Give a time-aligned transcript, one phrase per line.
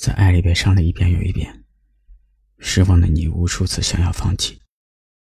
[0.00, 1.62] 在爱里被伤了一遍又一遍，
[2.58, 4.62] 失望的你无数次想要放弃，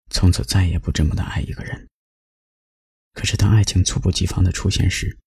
[0.10, 1.88] 从此再也不这么的爱一个人。
[3.14, 5.18] 可是当爱情猝不及防的出现时，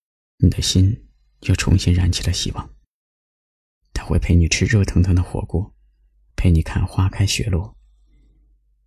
[0.40, 1.08] 你的心
[1.40, 2.70] 又重新燃起了希望。
[3.94, 5.74] 他会陪你吃热腾腾的火锅，
[6.36, 7.74] 陪你看花开雪落，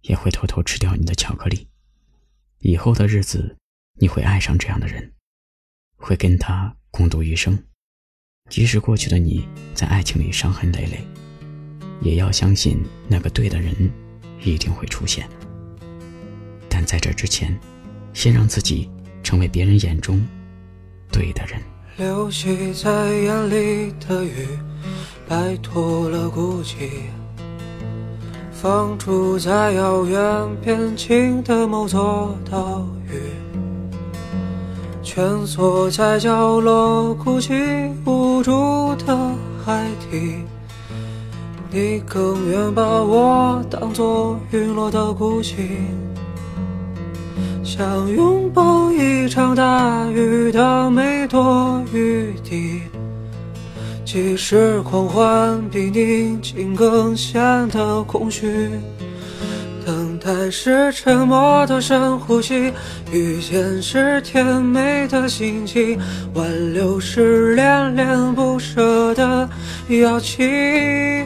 [0.01, 1.67] 也会偷偷吃掉你的巧克力。
[2.59, 3.57] 以后的日子，
[3.93, 5.15] 你会爱上这样的人，
[5.95, 7.65] 会跟他共度余生。
[8.49, 10.99] 即使过去的你在爱情里伤痕累累，
[12.01, 13.73] 也要相信那个对的人
[14.43, 15.27] 一定会出现。
[16.69, 17.57] 但在这之前，
[18.13, 18.89] 先让自己
[19.23, 20.21] 成为别人眼中
[21.11, 21.59] 对的人。
[21.97, 24.47] 流泻在眼里的雨，
[25.27, 26.89] 摆脱了孤寂，
[28.51, 30.21] 放逐在遥远
[30.61, 33.42] 边境的某座岛屿。
[35.03, 37.53] 蜷缩在角落，哭泣
[38.05, 39.15] 无助的
[39.63, 40.37] 海底，
[41.69, 45.57] 你更愿把我当作陨落的孤星，
[47.63, 52.81] 想拥抱一场大雨的每朵雨滴，
[54.05, 58.69] 即使狂欢比宁静更显得空虚。
[60.33, 62.73] 爱是沉默的深呼吸，
[63.11, 65.99] 遇见是甜美的心情，
[66.33, 69.47] 挽留是恋恋不舍的
[69.89, 71.25] 邀请。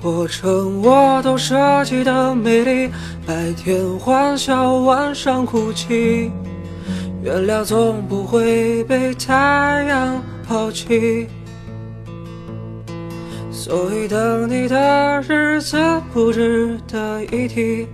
[0.00, 2.90] 过程我都设计的美丽，
[3.26, 6.30] 白天欢笑，晚上哭泣。
[7.22, 11.28] 原谅总不会被太阳抛弃。
[13.62, 15.76] 所以等你的日子
[16.14, 17.86] 不值得一提。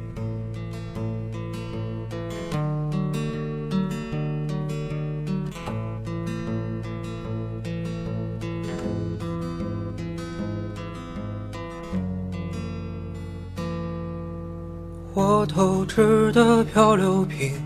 [15.12, 17.60] 我透支的漂流瓶，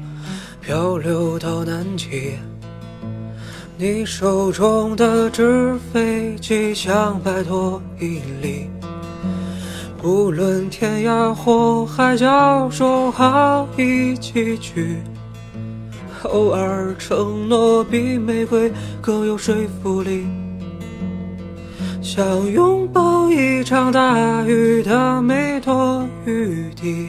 [0.62, 2.38] 漂流到南极。
[3.83, 8.69] 你手中的纸飞机想摆脱引力，
[10.03, 14.99] 无论天涯或海角，说好一起去。
[16.25, 18.71] 偶尔承诺比玫瑰
[19.01, 20.27] 更有说服力，
[22.03, 27.09] 想拥抱一场大雨的每朵雨滴，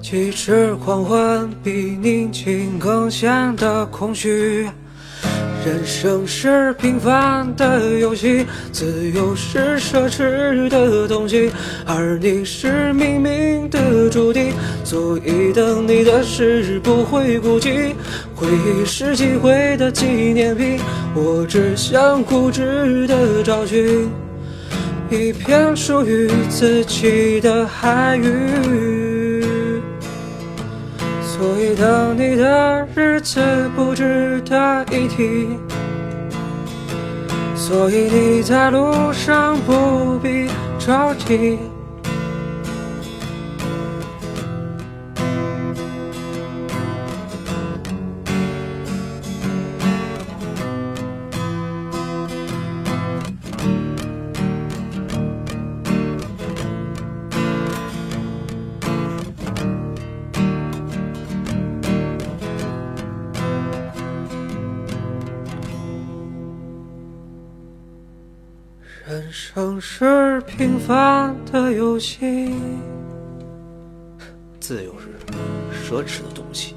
[0.00, 4.68] 即使狂欢比宁静更显得空虚。
[5.64, 11.50] 人生是平凡的游戏，自由是奢侈的东西，
[11.86, 14.52] 而你是命运的注定，
[14.84, 17.92] 所以等你的事不会孤寂。
[18.34, 20.80] 回忆是机会的纪念品，
[21.14, 24.08] 我只想固执的找寻
[25.10, 29.44] 一片属于自己的海域。
[31.22, 32.86] 所以等你的
[33.20, 35.48] 日子不值得一提，
[37.54, 40.48] 所以你在路上不必
[40.78, 41.69] 着急。
[69.08, 72.54] 人生是平凡的游戏，
[74.60, 75.08] 自由是
[75.72, 76.74] 奢侈的东西。